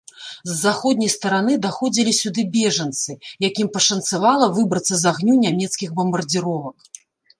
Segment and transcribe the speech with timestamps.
[0.51, 3.11] З заходняй стараны даходзілі сюды бежанцы,
[3.49, 6.77] якім пашанцавала выбрацца з агню нямецкіх бамбардзіровак.